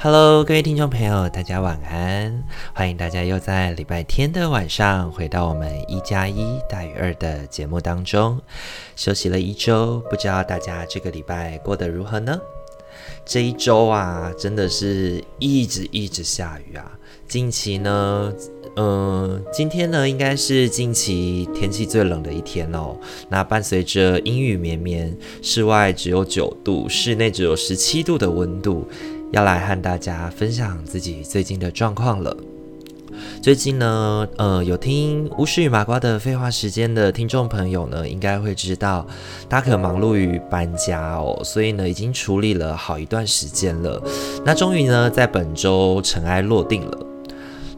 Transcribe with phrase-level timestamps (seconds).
[0.00, 2.44] Hello，各位听众朋友，大家晚安！
[2.72, 8.40] 欢迎大家又在礼拜天的晚上回到我们一加一大于二的节目当中。
[8.94, 12.38] 休息了一周，不知道大家这个礼拜过得如何呢？
[13.26, 16.92] 这一周啊，真的是一直一直下雨啊。
[17.26, 18.32] 近期呢，
[18.76, 22.96] 嗯、今天呢，应该是近期天气最冷的一天哦。
[23.28, 28.88] 那伴随着阴雨绵绵，室外只有九度，室内只有十七度的温度。
[29.30, 32.36] 要来和大家分享自己最近的状况了。
[33.42, 39.06] 最近呢，呃，有听巫师与麻瓜的废话时间的听众朋友呢，应该会知道，
[39.48, 44.00] 他可忙碌于搬家哦，所以呢，已经处理了好一段时间了。
[44.44, 47.07] 那终于呢，在本周尘埃落定了。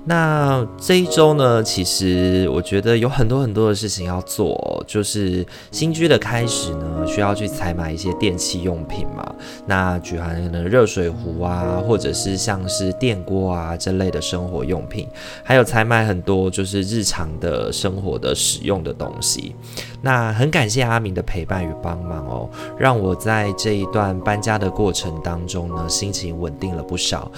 [0.04, 9.34] 那这一周呢，其实我觉得有很多很多的事情要做，就是新居的开始呢，需要去采买一些电器用品嘛。
[9.66, 15.06] 那举凡可能热水壶啊，或者是像是电锅啊这类的生活用品，
[15.44, 19.54] 还有采买很多就是日常的生活的使用的东西。
[20.02, 27.30] 那很感谢阿明的陪伴与帮忙哦，让我在这一段搬家的过程当中呢，心情稳定了不少。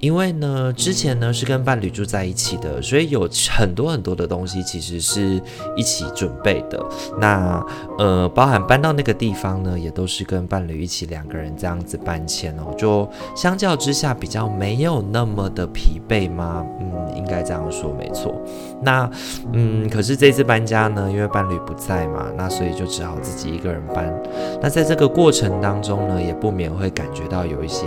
[0.00, 5.40] 因为呢，之前呢是跟伴侣住在一起的，所以有很多很多的东西其实是
[5.76, 6.80] 一起准备的。
[7.20, 7.64] 那
[7.98, 12.72] 呃，包含搬到那个地方呢，也都是跟伴侣一起两个人这样子搬迁哦。
[12.76, 16.64] 就相较之下，比较没有那么的疲惫吗？
[16.80, 18.40] 嗯，应该这样说没错。
[18.80, 19.10] 那
[19.52, 24.14] 嗯，可是这次搬家呢，因为伴侣不在嘛，那所以就只好自己一个人搬。
[24.62, 27.84] 那在这个过程当中呢，也不免会感觉到有一些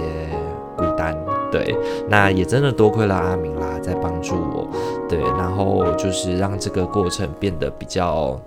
[0.77, 1.15] 孤单。
[1.51, 1.75] 对，
[2.09, 4.67] 那也真的多亏了阿明啦，在帮助我。
[5.09, 8.39] 对，然后就是让这个过程变得比较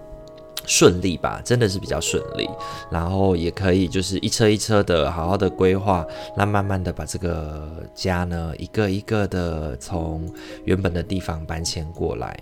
[0.65, 2.49] 顺利吧，真的是比较顺利。
[2.91, 10.23] 然后也可以就是一车一车的好好的规划，那慢慢的把这个家呢，一个一个的从
[10.65, 12.35] 原本的地方搬迁过来。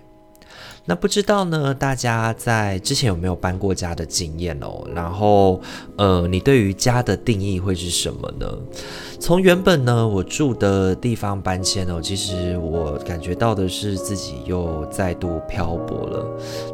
[0.84, 4.84] 那不知道呢，大家在之前有没有搬过家的经验哦？
[4.94, 5.60] 然后，
[5.96, 8.46] 呃，你对于家的定义会是什么呢？
[9.20, 16.26] 从原本呢，我住的地方搬迁哦，其实我感觉到的是自己又再度漂泊了。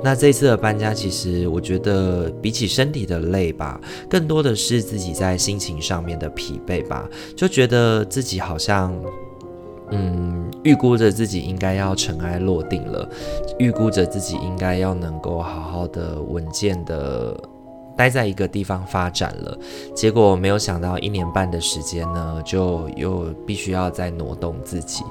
[0.03, 8.99] 那这次的搬家，其实我觉得比起身体的累吧，更多的是自己在心情上面的疲惫吧，就觉得自己好像。
[9.91, 13.09] 嗯，预估着自己应该要尘埃落定了，
[13.59, 17.37] 预估着自己应该要能够好好的稳健的
[17.97, 19.59] 待在一个地方发展了，
[19.95, 25.05] 结果没有想到一年半的时间呢，就又必须要再挪动自己，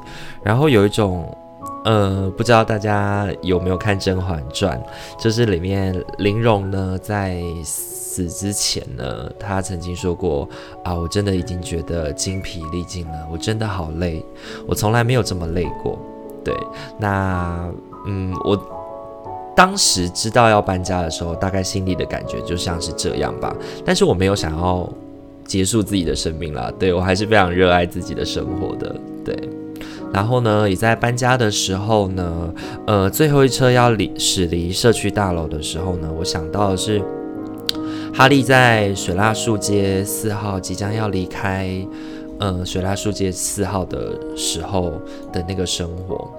[0.44, 1.26] 然后有一种。
[1.88, 4.78] 呃，不知道大家有没有看《甄嬛传》，
[5.24, 10.50] 就是里面玲珑呢，在死之前呢，她曾经说过
[10.84, 14.22] 啊，我真的已经觉得精疲力尽了，我真的好累，
[14.68, 15.98] 我从来没有这么累过。
[16.44, 16.54] 对，
[17.00, 17.72] 那
[18.06, 18.62] 嗯，我
[19.56, 23.56] 当时知道要搬家的时候，大概心里的感觉就像是这样吧，
[23.86, 24.90] 但是我没有想要
[25.46, 28.94] 结束自己的生命啦，对，我还是非常热爱自己的生活的，
[29.24, 29.57] 对。
[30.14, 32.54] 然后呢，也在搬家的时候呢，
[32.88, 37.02] 呃，最后一车要离驶离社区大楼的时候呢，我想到的是，
[38.14, 41.70] 哈利在水蜡树街四号即将要离开，
[42.40, 44.94] 呃，水蜡树街四号的时候
[45.32, 46.30] 的那个生活。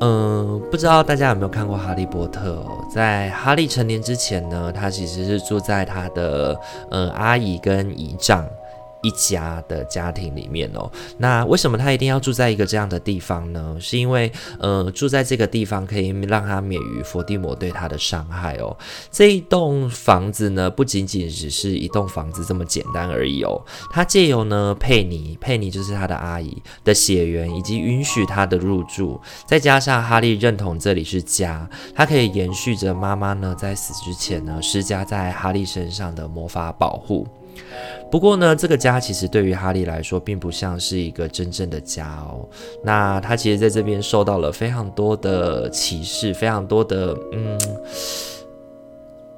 [0.00, 2.62] 嗯、不知道大家有没有看过《哈利波特》？
[2.92, 6.58] 在哈利成年之前呢，他其实是住在他的
[6.90, 8.44] 呃阿姨跟姨丈。
[9.04, 13.76] 一家的家庭里面哦，那为什么他一定要住在一个这样的地方呢？
[13.78, 18.74] 是因为，呃，住在这个地方可以让他免于伏地魔对他的伤害哦。
[19.10, 23.60] 这一栋房子呢，不仅仅只是一栋房子这么简单而已哦。
[23.90, 37.26] 他借由呢佩妮，佩妮就是他的阿姨的血缘，以及允许他的入住，再加上哈利认同这里是家，他可以延续着妈妈呢在死之前呢施加在哈利身上的魔法保护。
[38.10, 42.48] 不过呢，这个家其实对于哈利来说，并不像是一个真正的家哦。
[42.84, 47.58] 那他其实在这边受到了非常多的歧视，非常多的嗯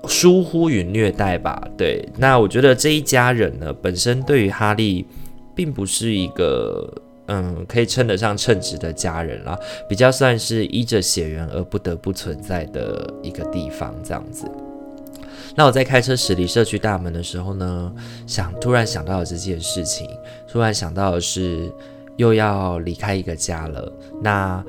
[0.07, 1.67] 疏忽与虐待吧。
[1.77, 5.07] 对，那我觉得这一家人呢，本身对于哈利，
[5.55, 6.93] 并不是一个
[7.29, 9.59] 嗯可以称得上称职的家人啦，
[9.89, 14.45] 比较算是依着血缘而不得不存在的一个地方这样子。
[15.55, 17.93] 那我在开车驶离社区大门的时候呢，
[18.27, 20.09] 想突然想到了这件事情，
[20.51, 21.73] 突然想到的是
[22.17, 23.93] 又要离开一个家了。
[24.23, 24.65] 那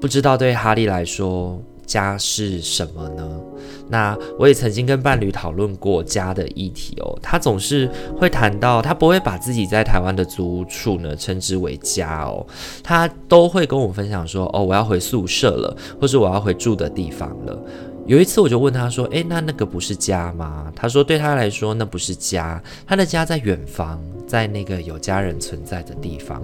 [0.00, 3.40] 不知道对哈利来说，家是什么呢？
[3.88, 7.18] 那我也曾经跟伴侣讨论过家的议题哦。
[7.20, 12.46] 他总是会谈到，他不会把自己在台湾的租屋处呢称之为家哦，
[12.82, 17.62] 他都会跟我分享说：“哦，我要回宿舍了，或是我要回住的地方了。”
[18.06, 26.42] 有一次我就问他说：“诶，那那个不是家吗？”他说：“对他来说，那不是家，他的家在远方，在那个有家人存在的地方。”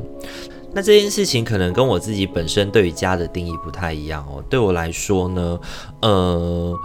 [0.73, 4.45] 那这件事情可能跟我自己本身对于家的定义不太一样哦。
[4.49, 5.61] 对我来说呢，
[6.03, 6.79] 呃。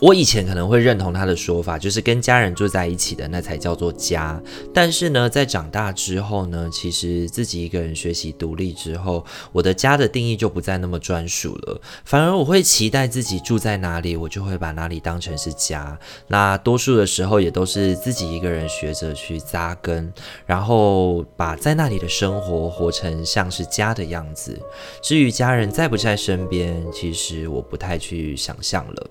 [0.00, 4.40] 我以前可能会认同他的说法，就是跟家人住在一起的那才叫做家。
[4.72, 11.80] 但是呢，在长大之后呢，其实自己一个人学习独立之后，我的家的定义就不再那么专属了。
[12.04, 15.98] 反而我会期待自己住在哪里，我就会把哪里当成是家。
[16.28, 20.12] 那多数的时候也都是自己一个人学着去扎根，
[20.46, 24.56] 然后把在那里的生活活成像是家的样子。
[25.02, 29.10] 至于家人在不在身边，其实我不太去想象了。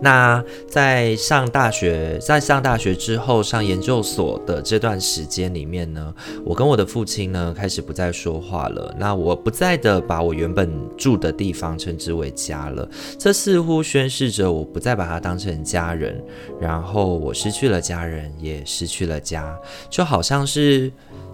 [0.00, 8.94] 那在上大学，在上大学之后上研究所的这段时间里面呢，我跟我的父亲呢开始不再说话了。
[8.98, 12.88] 那我不再的把我原本住的地方称之为家了，
[13.18, 16.22] 这似乎宣示着我不再把他当成家人，
[16.60, 19.56] 然后我失去了家人，也失去了家，
[19.90, 20.92] 就好像是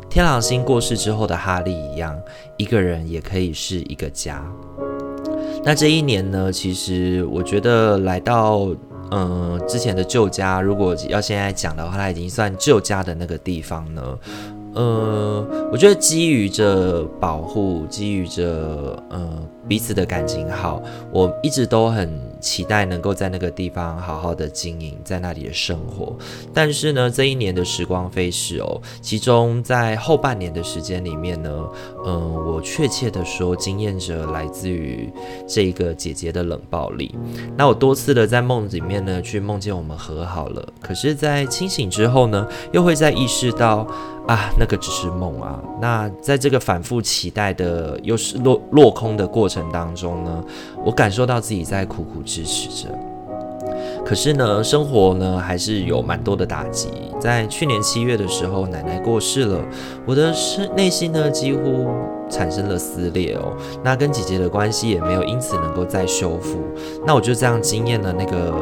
[0.09, 2.19] 天狼星过世之后的哈利一样，
[2.57, 4.45] 一个人也可以是一个家。
[5.63, 8.61] 那这一年呢，其实我觉得来到
[9.11, 14.19] 嗯、呃、之前的旧家，如果要现在讲的话，它已经算旧家的那个地方呢。
[14.73, 19.29] 呃，我觉得基于着保护，基于着呃
[19.69, 20.81] 彼此的感情好，
[21.13, 22.09] 我一直都很
[22.41, 26.17] 期待能够在那个地方好好的经营，在那里的生活。
[26.53, 31.69] 但是呢，这一年的时光飞逝哦，其中在后半年的时间里面呢，
[32.05, 35.13] 嗯、我确切的说，经验着来自于
[35.47, 37.15] 这个姐姐的冷暴力。
[37.57, 43.87] 那我多次的在梦里面呢，去梦见我们和好了，可是，在清醒之后呢，又会再意识到。
[44.27, 45.61] 啊，那个只是梦啊！
[45.81, 50.45] 那在这个反复期待的又是落落空的过程当中呢，
[50.85, 52.89] 我感受到自己在苦苦支持着。
[54.05, 56.89] 可是呢，生活呢还是有蛮多的打击。
[57.21, 59.61] 在去年七月的时候，奶奶过世了，
[60.07, 61.89] 我的是内心呢几乎
[62.31, 63.57] 产生了撕裂哦。
[63.83, 66.61] 那跟姐姐的关系也没有因此能够再修复。
[67.05, 68.55] 那我就这样经验了那个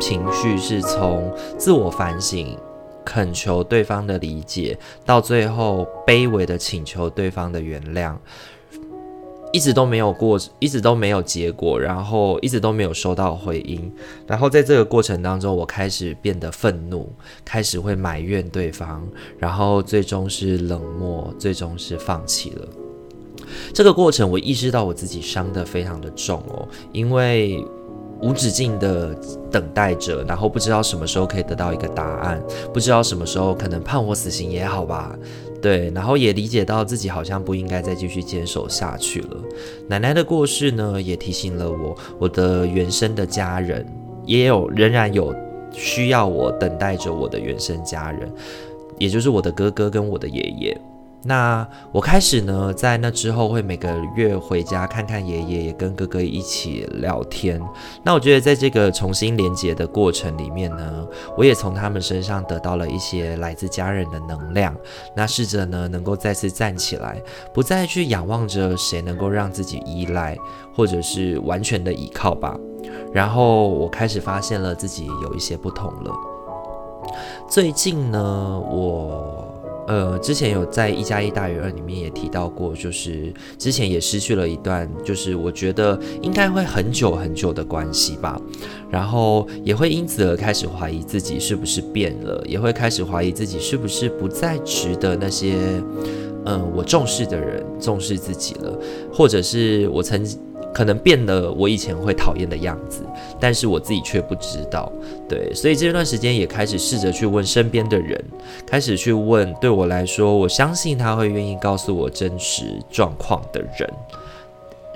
[0.00, 2.56] 情绪，是从自我反省。
[3.02, 8.14] 恳求对方的理解，到最后卑微的请求对方的原谅，
[9.52, 13.92] 一直都没有过，一直都没有结果，然后一直都没有收到回音。
[14.26, 17.12] 然后在这个过程当中，我开始变得愤怒，
[17.44, 19.06] 开始会埋怨对方，
[19.38, 22.68] 然后最终是冷漠，最终是放弃了。
[23.74, 27.64] 这个过程，我意识到我自己伤得非常的重哦，因为。
[28.22, 29.14] 无止境的
[29.50, 32.38] 等待着，然后不知道什么时候可以得到一个答案，
[32.70, 35.16] 不知道什么时候可能判我死刑也好吧，
[35.60, 39.36] 对，然后也理解到自己好像不应该再继续坚守下去了。
[39.88, 43.86] 奶奶的过世呢，也提醒了我，我的原生的家人
[44.24, 45.34] 也有仍然有
[45.72, 48.32] 需要我等待着我的原生家人，
[48.98, 50.80] 也就是我的哥哥跟我的爷爷。
[51.22, 57.60] 那我开始呢，在那之后会每个月回家看看爷爷，也跟哥哥一起聊天。
[58.02, 64.74] 那我觉得在这个重新连接的过程里面呢，我也从他们身上得到了一些来自家人的能量。
[65.14, 67.22] 那试着呢，能够再次站起来，
[67.52, 70.34] 不再去仰望着谁能够让自己依赖，
[70.74, 72.56] 或者是完全的依靠吧。
[73.12, 76.10] 然后我开始发现了自己有一些不同了。
[77.46, 79.59] 最近呢，我。
[79.90, 88.40] 呃，之前有在一加一大于二里面也提到过，就是之前也失去了一段，就是我觉得应该会很久很久的关系吧，
[88.88, 95.56] 然后也会因此而开始怀疑自己是不是变了，也会开始怀疑自己是不是不再值得那些，
[96.44, 98.78] 嗯、我重视的人重视自己了，
[99.12, 100.38] 或者是我曾经。
[100.72, 103.02] 可能变了我以前会讨厌的样子，
[103.38, 104.90] 但是我自己却不知道。
[105.28, 108.22] 对，所以这段时间也开始试着去问身边的人，
[108.66, 113.90] 开始去问对我来说，我相信他会愿意告诉我真实状况的人，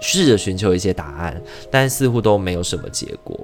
[0.00, 1.40] 试着寻求一些答案，
[1.70, 3.38] 但似乎都没有什么结果。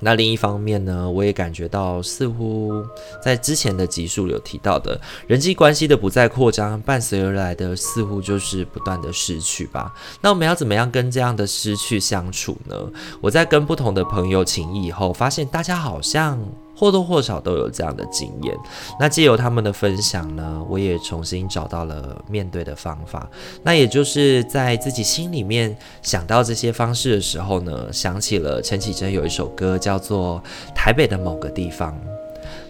[0.00, 2.84] 那另一方面呢，我也感觉到，似乎
[3.22, 9.94] 在之前的集数有提到的人际关系的不再扩张，伴随而来的似乎就是不断的失去吧。
[10.20, 12.76] 那我们要怎么样跟这样的失去相处呢？
[13.20, 16.38] 我在跟不同的朋友情谊以后，发现大家好像。
[16.76, 18.56] 或多或少都有这样的经验，
[18.98, 23.28] 那借由他们的分享呢，我也重新找到了面对的方法。
[23.62, 30.42] 那也就是在自己心里面想到这些方式的时候呢，想起了陈绮贞有一首歌叫做
[30.74, 31.92] 《台北的某个地方》，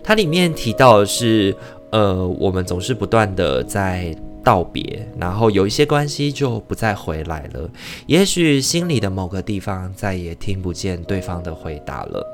[0.03, 1.57] 它里面提到的是，
[1.91, 7.71] 呃，我们总是不断的在道别，然后有一些关系就不再回来了，
[8.07, 12.34] 也许心里的某个地方再也听不见对方的回答了。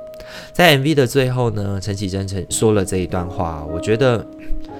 [0.53, 4.27] 在 MV 的最后呢，陈绮贞曾说了这一段话，我觉得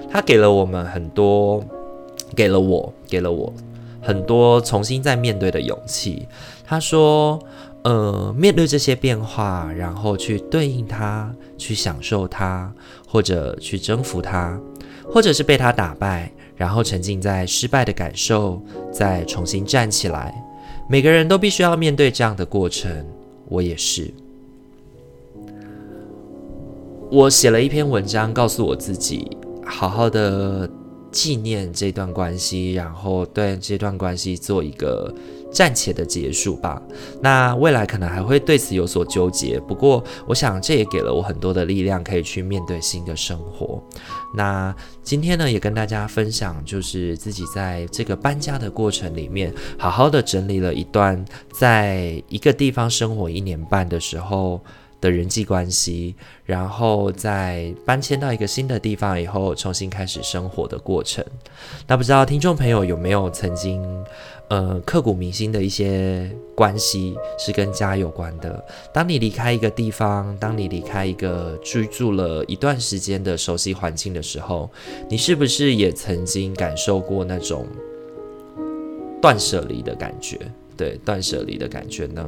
[0.09, 1.63] 他给了我们很多，
[2.35, 3.53] 给了我，给了我
[4.01, 6.27] 很多重新再面对的勇气。
[6.65, 7.39] 他说
[7.83, 12.71] ：“呃，面对这些变化，然后去对应它，去享受它，
[13.07, 14.57] 或者去征服它，
[15.11, 20.33] 或者是被它打败，然后沉浸在失败的感受，再重新站起来。
[20.87, 23.05] 每个人都必须要面对这样的过程，
[23.49, 24.13] 我也是。”
[27.11, 29.29] 我写了一篇文章，告诉我自己，
[29.65, 30.67] 好好的
[31.11, 35.13] 纪念这段关系，然后对这段关系做一个
[35.51, 36.81] 暂且的结束吧。
[37.19, 43.83] 那未来可能还会对此有所纠结，不过我想这也给了我很多的力量，可以去面对新的生活。
[44.33, 54.61] 那今天呢，也跟大家分享，就是自己在这个搬家的过程里面，好好的整理了一段在一个地方生活一年半的时候。
[55.01, 56.15] 的人际关系，
[56.45, 61.25] 然后在搬迁到一个新的地方以后，重新开始生活的过程。
[61.87, 63.83] 那不知道听众朋友有没有曾经，
[64.49, 68.63] 呃，刻骨铭心的一些关系是跟家有关的？
[68.93, 74.69] 当你离开一个地方，当你离开一个居住了一段时间的熟悉环境的时候，
[75.09, 77.65] 你是不是也曾经感受过那种
[79.19, 80.39] 断舍离的感觉？
[80.77, 82.27] 对，断舍离的感觉呢？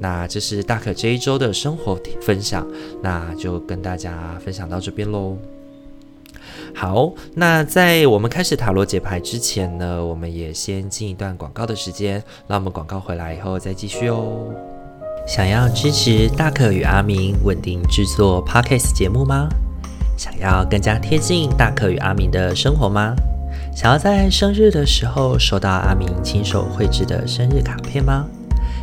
[0.00, 2.66] 那这是大可这一周的生活分享，
[3.02, 5.36] 那就跟大家分享到这边喽。
[6.74, 12.22] 好，那在我们开始塔罗解牌之前呢，我们也先进一段广告的时间。
[12.46, 14.52] 那我们广告回来以后再继续哦。
[15.26, 19.48] 想要支持大可与阿明稳定制作 Podcast 节目吗？
[20.16, 23.14] 想要更加贴近大可与阿明的生活吗？
[23.78, 28.26] 想要在生日的时候收到阿明亲手绘制的生日卡片吗？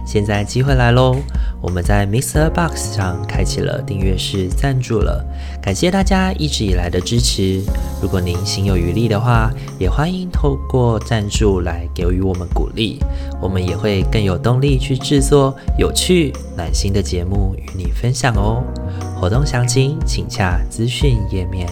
[0.07, 1.17] 现在机会来喽！
[1.61, 2.49] 我们在 Mr.
[2.49, 5.21] Box 上开启了订阅式赞助了，
[5.61, 7.61] 感谢大家一直以来的支持。
[8.01, 12.97] 如果您心有余力的话，也欢迎透过赞助来给予我们鼓励，
[13.41, 18.63] 我们也会更有动力去制作有趣暖心的节目与你分享哦。
[19.19, 21.67] 活动详情请洽资讯页面。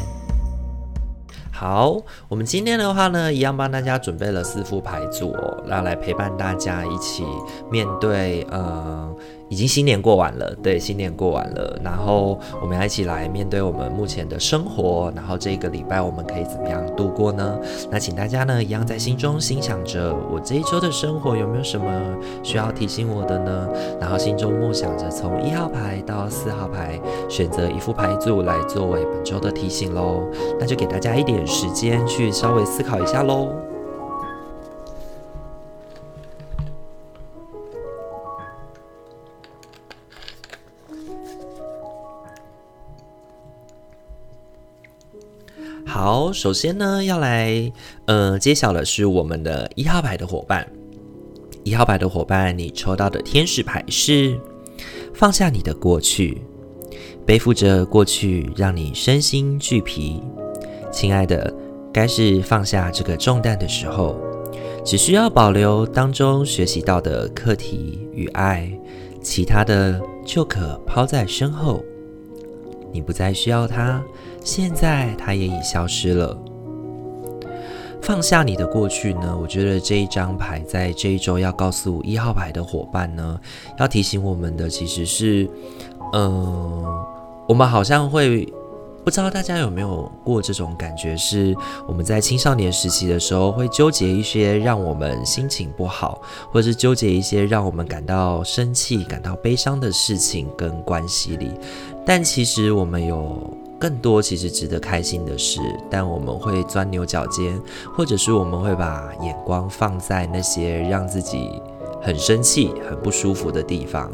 [1.53, 7.24] 好，我们今天的话呢，一样帮大家准备了四副牌组哦，那来陪伴大家一起
[7.72, 9.15] 面对，呃。
[9.53, 17.55] 已经新年过完了，对，新年过完了，然后我们要一起来面对我们目前的生活，然后这个礼拜我们可以怎么样度过呢？
[17.91, 21.86] 那请大家呢，一样在心中心想着，我这一周的生活有没有什么
[22.41, 23.69] 需要提醒我的呢？
[24.01, 30.24] 然后心中默想着，从一号牌到四号牌，选择一副牌组来作为本周的提醒喽。
[30.60, 33.73] 那就给大家一点时间去稍微思考一下喽。
[45.93, 47.71] 好，首先呢，要来
[48.07, 50.67] 呃揭晓的是我们的一号牌的伙伴。
[51.63, 54.35] 一号牌的伙伴，你抽到的天使牌是
[55.13, 56.41] 放下你的过去，
[57.27, 60.19] 背负着过去让你身心俱疲。
[60.91, 61.53] 亲爱的，
[61.93, 64.15] 该是放下这个重担的时候，
[64.83, 68.67] 只需要保留当中学习到的课题与爱，
[69.21, 71.85] 其他的就可抛在身后。
[72.93, 74.01] 你不再需要它。
[74.41, 76.38] 现在它也已消失了。
[78.01, 79.38] 放下你的过去呢？
[79.41, 83.39] 我觉得这一张牌在这一周要告诉一号牌的伙伴呢，
[83.79, 85.50] 要提醒我们的其实是，
[86.12, 86.83] 嗯、
[87.47, 88.45] 我们好像会
[89.03, 91.55] 不知道大家有没有过这种感觉，是
[91.88, 101.51] 我们在青少年时期的时候会纠结一些让我们心情不好，或者是纠结一些让我们感到生气、感到悲伤的事情跟关系里，
[102.05, 103.57] 但其实我们有。
[103.79, 107.60] 更多其实值得开心的事，但我们会钻牛角尖，
[107.93, 111.62] 或者是我们会把眼光放在那些让自己
[112.01, 114.10] 很生气、很不舒服的地方。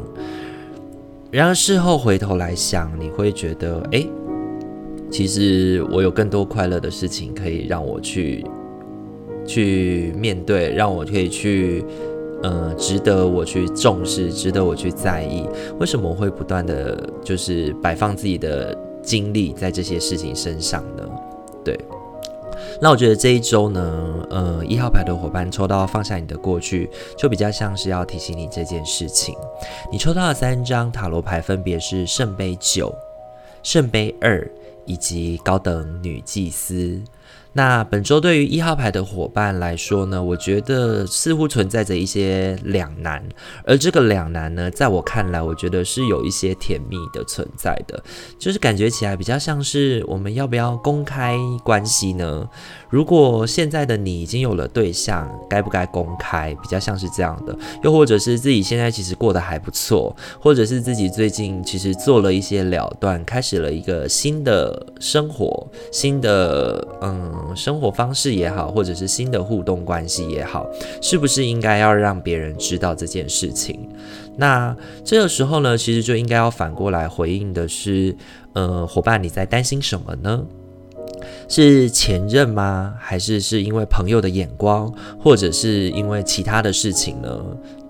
[1.30, 4.10] 然而事后回头来想，你会觉得，诶，
[5.10, 8.44] 其实我有更多快乐的事情可以让我去
[9.44, 11.84] 去面对，让我可以去，
[12.42, 15.44] 呃，值得我去重视，值得我去在意。
[15.78, 21.02] 为什么我会不断的就是摆放自己的精力在这些事情身上呢？
[21.64, 21.78] 对。
[22.80, 29.34] 那我觉得这一周呢，呃，一号牌的伙伴抽到放下你的过去，就比较像是要提醒你这件事情。
[29.90, 32.94] 你抽到的三张塔罗牌分别是圣杯九、
[33.62, 34.48] 圣杯二
[34.86, 37.00] 以及高等女祭司。
[37.52, 43.20] 那本周对于一号牌的伙伴来说呢，我觉得似乎存在着一些两难，
[43.64, 48.00] 而这个两难呢，在我看来，我觉得是有一些甜蜜的存在的，
[48.38, 52.48] 就是感觉起来比较像是我们要不要公开关系呢？
[52.90, 56.54] 如果现在的你已经有了对象，该不该公开？
[56.60, 67.30] 比较像是这样的，又或者是自己现在其实过得还不错，或者是自己最近其实做了一些了断，开始了一个新的生活，新的嗯。
[67.56, 70.66] 生活方式也好，或者是新的互动关系也好，
[71.02, 73.88] 是不是应该要让别人知道这件事情？
[74.36, 78.16] 那这个时候呢，其实就应该要反过来回应的是，
[78.52, 80.42] 呃，伙伴，你在担心什么呢？
[81.48, 82.94] 是前任吗？
[82.98, 87.40] 还是是因为朋友的眼光，或者是因为其他的事情呢？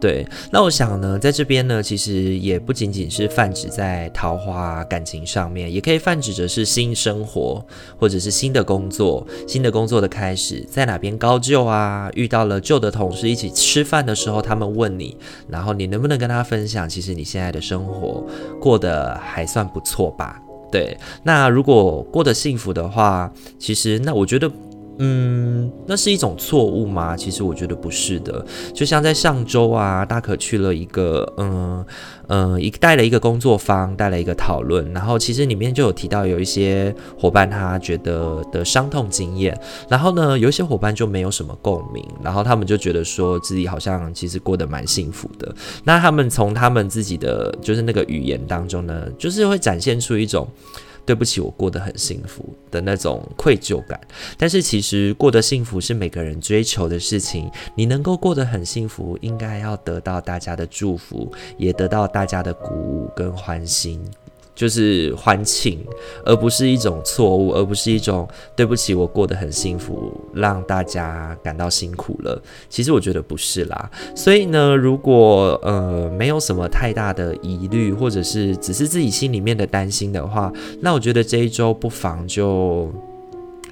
[0.00, 7.62] 对，那我想呢，在这边呢，其实也不仅仅是泛指在桃花感情上面，也可以泛指着是新生活，
[7.98, 12.10] 或者是新的工作，新的工作的开始，在哪边高就啊？
[12.14, 15.18] 遇到了旧的同事一起吃饭的时候，他们问你，
[15.48, 18.24] 然后你能不能跟他分享，其实你现在的生活
[18.58, 20.40] 过得还算不错吧？
[20.70, 24.50] 对，那如果过得幸福的话，其实那我觉得。
[25.02, 27.16] 嗯，那是一种错误吗？
[27.16, 28.44] 其实我觉得不是的。
[28.74, 31.82] 就像在上周啊，大可去了一个，嗯
[32.26, 45.50] 嗯，一带了一个工作坊，带了一个讨论，然后其实里面就有提到有一些伙伴他觉得的伤痛经验，然后呢，有一些伙伴就没有什么共鸣，然后他们就觉得说自己好像其实过得蛮幸福的。
[45.82, 50.46] 那他们从他们自己的就是那个语言当中呢，就是会展现出一种。
[51.04, 54.00] 对不起，我过得很幸福的那种愧疚感。
[54.38, 57.50] 但是其实过得幸福是每个人追求的事情。
[57.74, 64.00] 你能够过得很幸福，应该要得到大家的祝福，也得到大家的鼓舞跟欢心。
[64.60, 65.82] 就是欢庆，
[66.22, 72.38] 而不是一种错误，而不是一种对不起，我过得很幸福，让大家感到辛苦了。
[72.68, 73.90] 其实我觉得不是啦。
[74.14, 82.92] 所以呢，如果呃没有什么太大的疑虑，或者是只是自己心里面的担心的话，那我觉得这一周不妨就。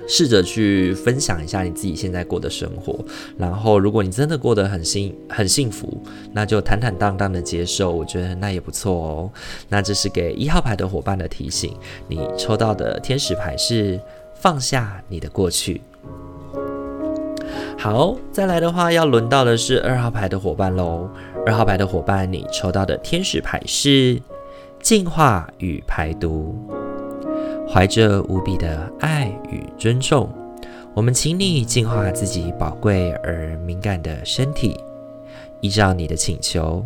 [0.09, 2.99] 试着去分享一下你自己现在过的生活，
[3.37, 9.31] 然后如果你真的过得很幸很幸福，那就坦坦荡荡的接受，我觉得那也不错哦。
[9.69, 11.77] 那这是给一号牌的伙伴的提醒，
[12.09, 14.01] 你抽到的天使牌是
[14.35, 15.83] 放下你的过去。
[17.79, 21.09] 好，再来的话要轮到的是二号牌的伙伴喽。
[21.47, 24.21] 二号牌的伙伴，你抽到的天使牌是
[24.81, 26.57] 净化与排毒。
[27.71, 30.29] 怀着无比的爱与尊重，
[30.95, 34.75] 我们请你净化自己宝贵而敏感的身体。
[35.61, 36.83] 依照你的请求，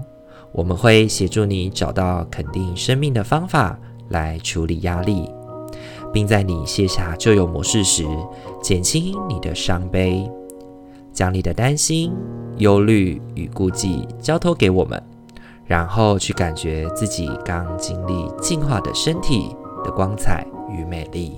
[0.51, 5.31] 我们会协助你找到肯定生命的方法来处理压力，
[6.13, 8.05] 并在你卸下旧有模式时，
[8.61, 10.29] 减轻你的伤悲，
[11.13, 12.13] 将你的担心、
[12.57, 15.01] 忧虑与顾忌交托给我们，
[15.65, 20.45] 然后去感觉自己刚经历净化的身体的光彩。
[20.73, 21.37] 与美丽。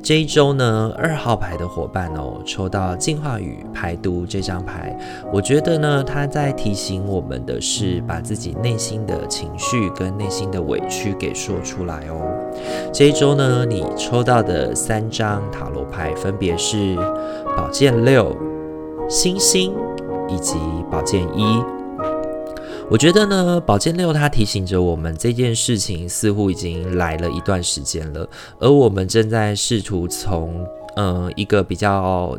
[0.00, 4.96] 这一周呢，二号牌的伙伴哦，抽到净化与排毒这张牌，
[5.32, 12.52] 我觉得呢，他在提醒我们的是，把自己内心的情绪跟内心的委屈给说出来哦。
[12.92, 16.94] 这一周呢，你抽到的三张塔罗牌分别是
[17.56, 18.36] 宝剑六、
[19.08, 19.74] 星星
[20.28, 20.56] 以及
[20.88, 21.77] 宝剑一。
[22.90, 28.26] 我觉得呢，宝剑六它提醒着我们，这件事情似乎已经来了一段时间了，
[28.58, 32.34] 而我们正在试图从呃一个比较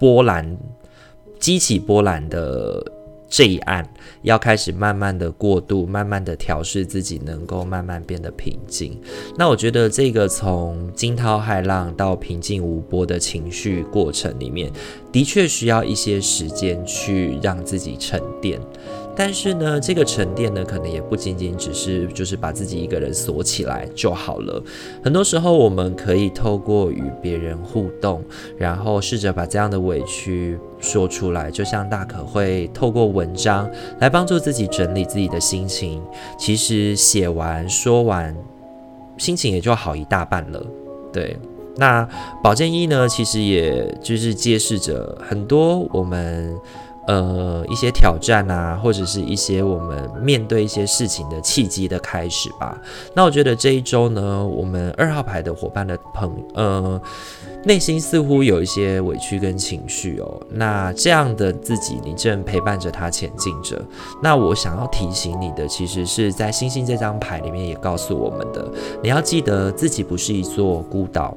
[0.00, 0.58] 波澜、
[1.38, 2.84] 激起波澜的
[3.28, 3.88] 这一岸，
[4.22, 9.00] 要开始慢慢的过渡，慢慢的调试自己，能够慢慢变得平静。
[9.38, 14.68] 那我觉得这个从惊涛骇浪到平静无波的情绪过程里面，
[15.12, 18.60] 的确需要一些时间去让自己沉淀。
[19.14, 24.62] 但是呢，这个沉淀呢，可能也不仅仅只是就是把自己一个人锁起来就好了。
[25.04, 28.22] 很多时候，我们可以透过与别人互动，
[28.56, 33.70] 然后试着把这样的委屈说出来，就像大可会透过文章
[34.00, 36.02] 来帮助自己整理自己的心情。
[36.38, 38.34] 其实写完说完，
[39.18, 40.66] 心情也就好一大半了。
[41.12, 41.36] 对，
[41.76, 42.08] 那
[42.42, 46.56] 保健一呢，其实也就是揭示着很多我们。
[47.06, 52.78] 呃，一些挑战啊，或者是一些我们面对一些事情的契机的开始吧。
[53.14, 57.00] 那我觉得这一周呢，我们二号牌的伙伴的朋，呃，
[57.64, 60.40] 内心似乎有一些委屈跟情绪哦。
[60.50, 63.82] 那这样的自己，你正陪伴着他前进着。
[64.22, 68.64] 那我想要提醒你的，其实是在星星这张牌里面也告诉我们的，
[69.02, 71.36] 你要记得自己不是一座孤岛。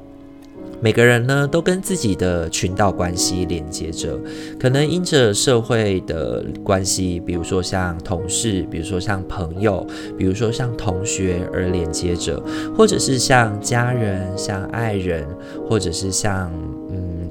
[0.80, 4.18] 每个人呢，都跟自己的群岛关系连接着，
[4.58, 9.86] 可能因着社会的关系，比如说像同事，比如说像朋友，
[10.16, 12.42] 比如说像同学而连接着，
[12.76, 15.26] 或者是像家人、像爱人，
[15.68, 16.52] 或者是像，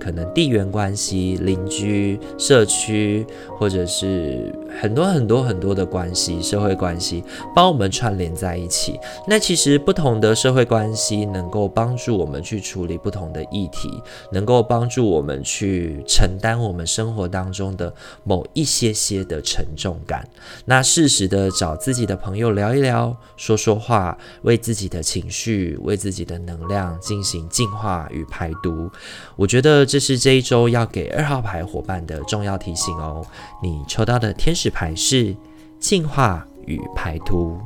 [0.06, 3.26] 可能地缘关系、邻居、社区，
[3.58, 7.24] 或者是很多很多很多的关系、社会关系，
[7.56, 9.00] 帮我们串联在一起。
[9.28, 14.00] 那其实不同的社会关系能够帮助我们去处理不同的议题，
[14.32, 17.92] 能够帮助我们去承担我们生活当中的
[18.24, 20.30] 某一些些的沉重感。
[20.66, 28.88] 那适时的找自己的朋友聊一聊，说说话，为自己的情绪、为自己的能量进行净化与排毒。
[29.36, 33.26] 我觉得这是这一周要给二号牌伙伴的重要提醒哦。
[33.64, 35.34] 你抽到的天使牌是
[35.80, 37.58] 净化与排毒。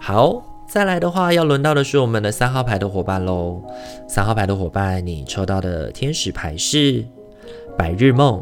[0.00, 0.40] 好。
[0.68, 3.60] 再来的话，要轮到的是我们的三号牌的伙伴喽。
[4.08, 7.04] 三号牌的伙伴，你抽到的天使牌是
[7.76, 8.40] 白日梦。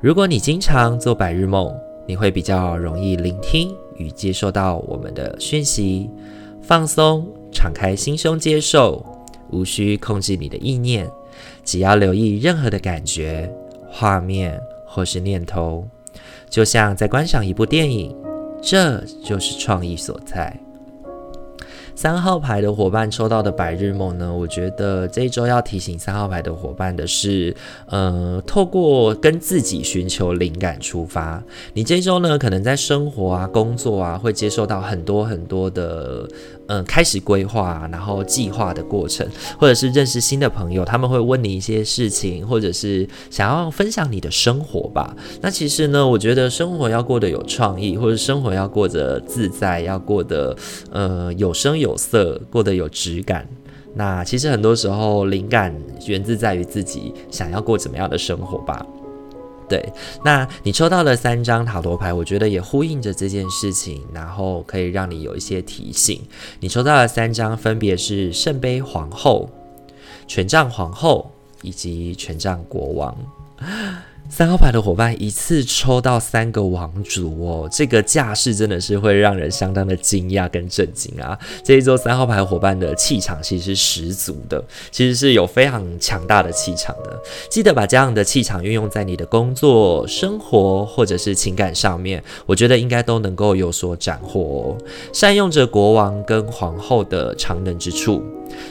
[0.00, 1.74] 如果你经常做白日梦，
[2.06, 6.10] 你会比较容易聆听与接受到我们的讯息，
[6.62, 9.04] 放松，敞开心胸接受，
[9.50, 11.10] 无需控制你的意念，
[11.64, 13.50] 只要留意任何的感觉、
[13.90, 15.86] 画面或是念头，
[16.48, 18.14] 就像在观赏一部电影，
[18.62, 20.58] 这就是创意所在。
[21.94, 24.32] 三号牌的伙伴抽到的白日梦呢？
[24.32, 27.52] 我觉得这一周要提醒三号牌的伙伴的是，
[27.86, 31.42] 呃，透过跟自己寻求灵感出发。
[31.72, 36.28] 你这周呢，可能在生活啊、工作啊，会接受到很多很多的。
[36.68, 39.26] 嗯，开始规划，然后计划的过程，
[39.58, 45.16] 或者是认识新的朋友，他们会问你一些事情，或者是想要分享你的生活吧。
[45.40, 50.54] 那其实呢，我觉得生活要过得有创意，或者生活要过得自在，要过得
[50.92, 53.48] 呃有声有色，过得有质感。
[53.94, 55.74] 那其实很多时候，灵感
[56.06, 58.86] 源自在于自己想要过怎么样的生活吧。
[59.68, 59.92] 对，
[60.24, 66.22] 那你抽到了三张塔罗牌，我觉得也呼应着这件事情，然后可以让你有一些提醒。
[66.60, 69.50] 你抽到了三张，分别是圣杯皇后、
[70.26, 71.30] 权杖皇后
[71.62, 73.16] 以及权杖国王。
[74.30, 81.36] 三号牌的伙伴一次抽到三个王族哦，这个架势真的是会让人相当的惊讶跟震惊啊！
[81.64, 84.62] 这一周三号牌伙伴的气场其实是十足的，
[84.92, 87.18] 其实是有非常强大的气场的。
[87.50, 94.78] 记得把这样的气场运用在你的工作、生活或者是情感上面，我觉得应该都能够有所斩获哦。
[95.12, 98.22] 善用着国王跟皇后的长能之处。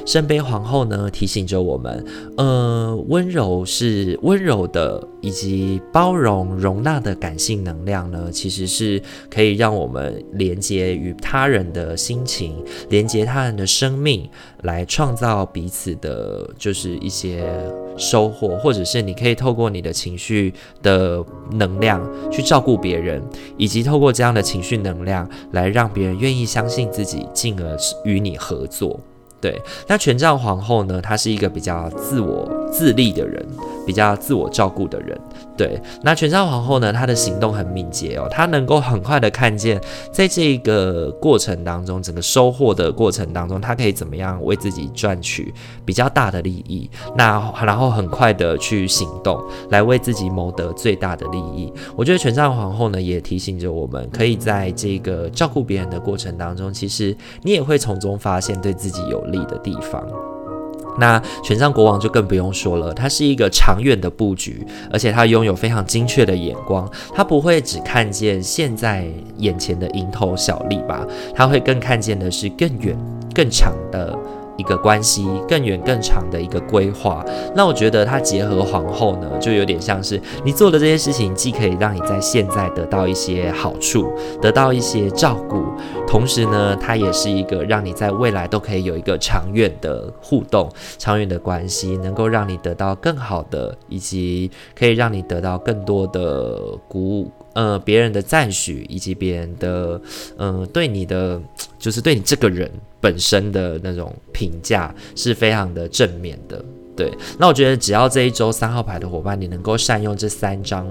[0.05, 2.05] 圣杯皇后呢，提醒着我们，
[2.37, 12.55] 呃，温柔是温柔的，以及包容、容纳的感性能量呢，其实是可以让我们连接与他人的心情，
[12.89, 14.29] 连接他人的生命，
[14.63, 17.43] 来创造彼此的，就是一些
[17.97, 23.21] 收获，或者是你可以透过你的情绪的能量去照顾别人，
[23.57, 28.99] 以及透过这样的情绪能量来让别人愿意相信自己，进而与你合作。
[29.39, 31.02] 对，那权杖皇后呢？
[31.02, 33.45] 她是一个比较自我自立的人，
[33.88, 35.17] 比较自我照顾的人。
[35.56, 36.91] 对，那权杖皇后呢？
[36.93, 45.54] 她的行动很敏捷哦，她能够很快的看见，在这个过程当中，整个收获的过程当中，她可以怎么样为自己赚取
[45.86, 46.89] 比较大的利益？
[47.15, 51.71] 那然后很快的去行动，来为自己谋得最大的利益。
[51.95, 60.06] 我觉得权杖皇后呢，也提醒着我们，可以在这个照顾别人的过程当中，其实你也会从中发现对自己有利的地方。
[60.99, 69.05] 那权杖国王就更不用说了，他是一个长远的布局，而且他拥有非常精确的眼光，他不会只看见现在
[69.38, 71.05] 眼前的蝇头小利吧，
[71.36, 72.97] 他会更看见的是更远、
[73.33, 74.17] 更长的
[74.57, 77.23] 一个关系，更远更长的一个规划。
[77.55, 85.63] 那我觉得它结合皇后呢，就有点像是你做的这些事情，既可以让你在现在得到一些好处，得到一些照顾，
[86.07, 97.31] 同时呢，它也是一个让你在未来都可以有一个长远的互动、长远的关系，能够让你得到更好的，以及可以让你得到更多的鼓舞。
[97.57, 99.99] 呃，别人的赞许以及别人的，
[100.37, 101.41] 呃，对你的，
[101.79, 102.69] 就是对你这个人
[103.01, 106.63] 本身的那种评价是非常的正面的。
[106.95, 110.87] 对，那我觉得只要这一周三号牌的伙伴，你能够善用这三张，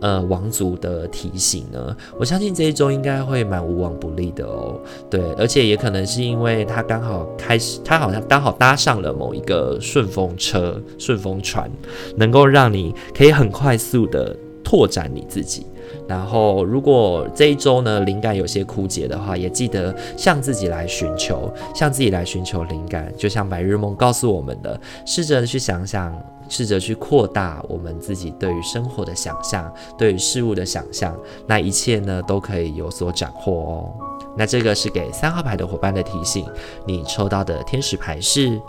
[0.00, 4.80] 呃，王族的提醒呢，我相信这一周应该会蛮无往不利的哦。
[5.10, 11.70] 对，而且也可能是因为他刚好开始，他好像刚好搭上了某一个顺风车、顺风船，
[12.16, 14.34] 能够让你可以很快速的
[14.64, 15.66] 拓展你自己。
[16.10, 23.12] 然后，如果这一周呢，灵感有些枯竭的话，也记得向自己来寻求，向自己来寻求灵感。
[23.16, 26.12] 就像白日梦告诉我们的，试着去想想，
[26.48, 33.94] 试着去扩大我们自己对于生活的想象，对于事物的想象，那一切呢都可以有所斩获哦。
[34.36, 36.44] 那这个是给三号牌的伙伴的提醒。
[36.84, 38.60] 你抽到的天使牌是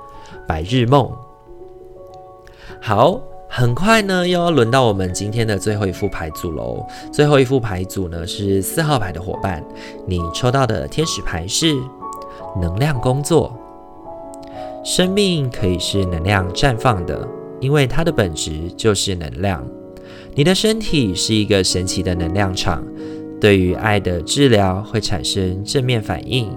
[0.47, 1.12] 白日梦。
[2.80, 3.19] 好。
[3.53, 6.87] 很快呢，又要轮到我们今天的最后一副牌组喽。
[7.11, 9.61] 最后一副牌组呢是四号牌的伙伴，
[10.07, 11.75] 你抽到的天使牌是
[12.61, 13.53] 能量工作。
[14.85, 17.27] 生命可以是能量绽放的，
[17.59, 19.61] 因为它的本质就是能量。
[20.33, 22.81] 你的身体是一个神奇的能量场，
[23.41, 26.49] 对于爱的治疗会产生正面反应。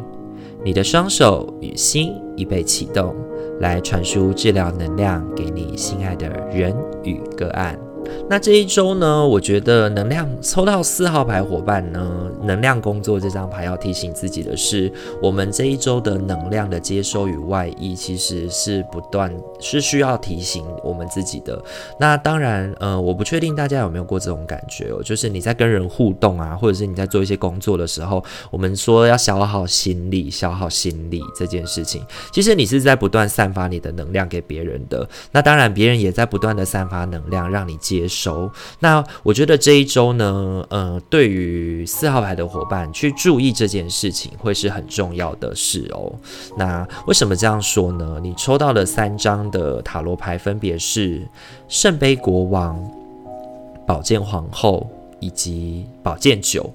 [0.63, 3.13] 你的双手与心已被启动。
[3.61, 7.79] 来传输治疗能量给你心爱的人与个案。
[8.29, 21.63] 那这一周呢，我觉得能量抽到四号牌伙伴呢，能量工作这张牌要提醒自己的是，我们这一周的能量的接收与外溢，其实是不断是需要提醒我们自己的。
[21.99, 35.07] 那当然，呃，我不确定大家有没有过这种感觉哦，就是你在跟人互动啊，或者是你在做一些工作的时候，我们说要消耗心力，消耗心力这件事情，其实你是在不断散发你的能量给别人的。
[35.31, 37.94] 那当然，别人也在不断的散发能量，让你接。
[37.95, 38.51] 接收。
[38.81, 46.13] 那我觉得这一周呢，呃，对于四号牌的伙伴去注意这件事情，会是很重要的事哦。
[46.57, 48.19] 那为什么这样说呢？
[48.23, 51.23] 你抽到了三张的塔罗牌分别是
[51.69, 52.79] 圣杯国王、
[53.87, 54.89] 宝剑皇后
[55.21, 56.73] 以及宝剑九。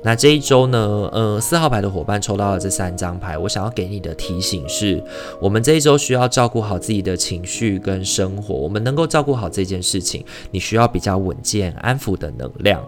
[0.00, 5.02] 那这一周呢，呃，四号牌的伙伴抽到了这三张牌，我想要给你的提醒是，
[5.40, 8.54] 我们这一周需要照顾好自己的情绪跟生活。
[8.54, 12.80] 我们能够照顾好这件事情，你需要比较稳健、安抚的能量。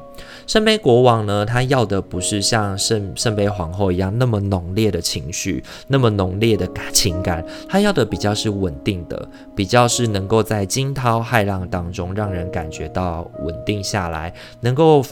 [0.47, 15.05] 圣杯国王呢，他要的不是像圣圣杯皇后一样那么浓烈的情绪，那么浓烈的感情感，他要的比较是稳定的，比较是能够在惊涛骇浪当中让人感觉到稳定下来，能够。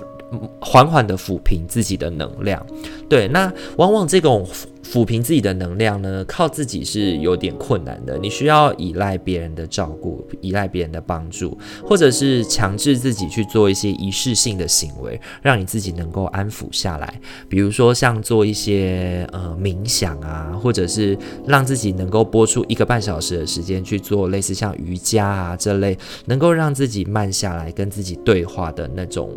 [0.60, 2.64] 缓缓的抚平自己的能量，
[3.08, 4.46] 对，那往往这种
[4.84, 8.18] 抚平自己的能量呢，靠自己是有点困难的。
[8.18, 17.20] 你需要依赖别人的照顾，依赖别人的帮助，或者是强制自己去做一些仪式性的行为，让你自己能够安抚下来。
[17.48, 29.30] 比如说像做一些呃冥想啊，或者是让自己能够拨出一个半小时的时间去做类似像瑜伽啊这类，能够让自己慢下来，跟自己对话的那种。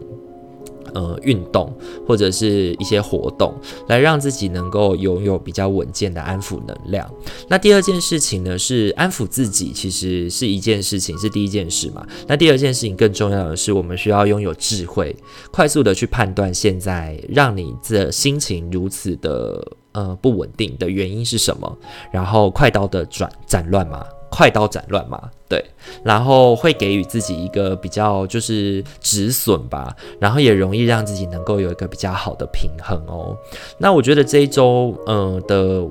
[0.94, 1.72] 呃，运动
[2.08, 3.54] 或者是一些活动，
[3.88, 7.10] 来让自己能够拥有比较稳健的安抚能量。
[7.48, 12.06] 那第二件事情呢，是安抚自己，其实是一件事情，是第一件事嘛。
[12.28, 15.16] 那第二件事情更重要的是，我们需要拥有智慧，
[15.52, 21.78] 快速的去判断现在让你的心情如此的呃不稳定的原因是什么，
[22.12, 24.06] 然后快刀的转斩乱麻。
[24.32, 25.64] 快刀斩乱麻，对，
[26.04, 33.38] 然后会给予自己一个比较就是止损吧，然后也容易让自己能够有一个比较好的平衡哦。
[33.78, 35.86] 那我觉得这一周，嗯、呃、的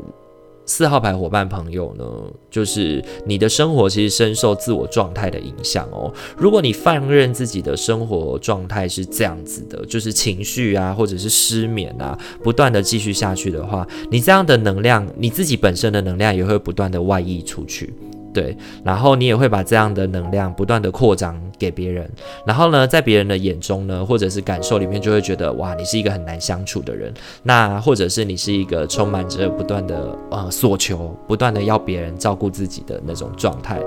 [0.65, 2.05] 四号牌伙伴朋友呢，
[2.51, 6.11] 就是你的生活其实深受自我状态的影响哦。
[6.37, 17.93] 如果你放任自己的生活状态是这样子的，就是情绪啊，或者是失眠啊，不断的继续下去的话，你这样的能量，你自己本身的能量也会不断的外溢出去。
[18.33, 22.09] 对，然后你也会把这样的能量不断的扩张给别人，
[22.47, 27.13] 然后呢，在别人的眼中呢，或者是感受里面，就会觉得哇，你是一个很难相处的人，
[27.43, 33.81] 那或者是你是一个充满着不断的呃索求，不断的要别人照顾自己的那种状态。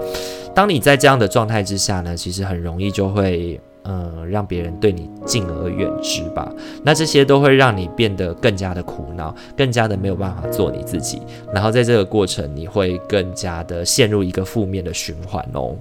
[0.54, 6.52] 当你在这样的状态之下呢，其实很容易就会嗯，让别人对你敬而远之吧。
[6.84, 11.22] 那这些都会让你变得更加的苦恼，更加的没有办法做你自己。
[11.54, 15.76] 然后在这个过程，你会更加的陷入一个负面的循环哦。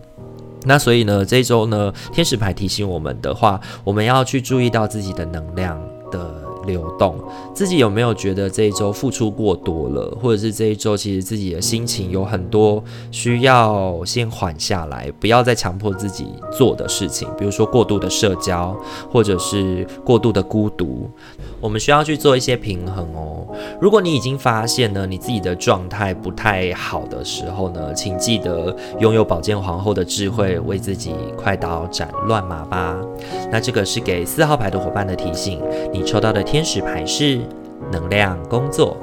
[0.65, 7.17] 那所以呢，这周呢，天使牌提醒我们的话，我们要去注意到自己的能量的流动，
[7.55, 18.77] 自己有没有觉得这一周付出过多了，或者是这一周其实自己的心情有很多需要先缓下来，不要再强迫自己做的事情，比如说过度的社交，
[19.11, 21.09] 或者是过度的孤独，
[21.61, 23.47] 我们需要去做一些平衡哦。
[23.81, 32.97] 如果你已经发现呢，你自己的状态不太好的时候呢，请记得拥有宝剑皇后的智慧，为自己快刀斩乱麻吧。
[33.51, 35.61] 那这个是给四号牌的伙伴的提醒，
[35.93, 36.43] 你抽到的。
[36.53, 37.41] 天使牌是
[37.91, 38.95] 能量工作。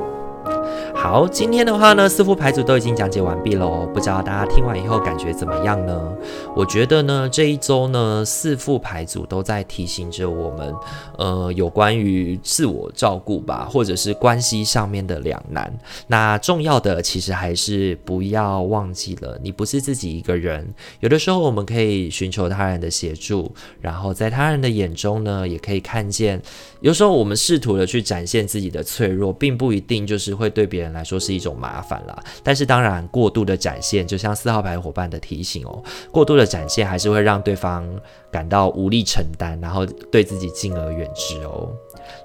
[1.02, 3.90] 好，今天的话呢，四副牌组都已经讲解完毕喽。
[3.94, 6.14] 不知道大家听完以后感觉怎么样呢？
[6.54, 10.76] 我觉得呢，这一周呢，四副牌组都在提醒着我们，
[11.18, 15.74] 呃，有关于自我照顾吧，或者是关系上面的两难。
[16.08, 20.68] 那重要的其实还是不要忘记了，你不是自己一个人。
[21.00, 26.42] 有的时候我们可以寻求他人的协助，然后在他人的眼中呢，也可以看见，
[26.82, 37.88] 有时候我们试图的去展现自己的脆弱，并不一定就是会对别人来说是一种麻烦啦，但是当然过度的展现，就像四号牌伙伴的提醒哦，过度的展现还是会让对方
[38.32, 41.70] 感到无力承担，然后对自己敬而远之哦。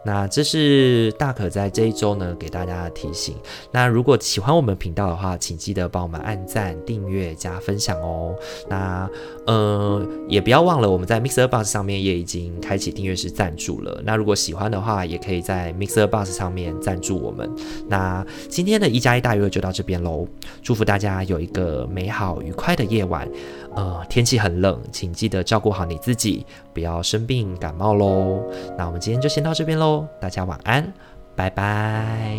[0.05, 3.35] 那这是大可在这一周呢给大家的提醒。
[3.71, 8.35] 那如果喜欢我们频道的话，请记得帮我们按赞、订阅、加分享哦。
[8.69, 9.09] 那
[9.47, 14.01] 呃也不要忘了，我们在 Mixer Box 上面也已经开启订阅式赞助了。
[14.05, 17.51] 那如果喜欢的话，也可以在 Mixer Box 上面赞助我们。
[17.87, 18.25] 那
[18.55, 20.25] 今天的一加一大于二就到这边喽。
[20.63, 23.29] 祝福大家有一个美好愉快的夜晚。
[23.75, 28.41] 呃，天气很冷，请记得照顾好你自己，不要生病感冒喽。
[28.79, 30.93] 那我们今天就先到这边喽，大家晚安，
[31.35, 32.39] 拜拜。